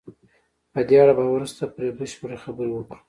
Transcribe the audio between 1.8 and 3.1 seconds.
بشپړې خبرې وکړو.